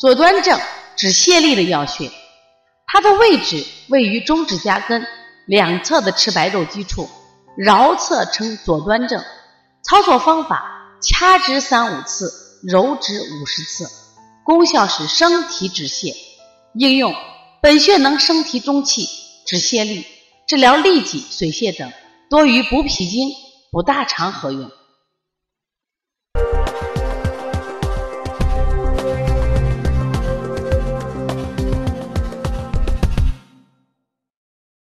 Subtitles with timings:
[0.00, 0.58] 左端正
[0.96, 2.10] 止泻力的要穴，
[2.86, 5.06] 它的位置位于中指甲根
[5.46, 7.06] 两侧的赤白肉基处，
[7.58, 9.22] 桡侧称左端正。
[9.82, 12.32] 操作方法：掐指三五次，
[12.66, 13.86] 揉指五十次。
[14.42, 16.14] 功效是升提止泻。
[16.74, 17.14] 应用
[17.60, 19.06] 本穴能升提中气，
[19.46, 20.06] 止泻力，
[20.46, 21.92] 治疗痢疾、水泻等，
[22.30, 23.28] 多于补脾经、
[23.70, 24.70] 补大肠合用。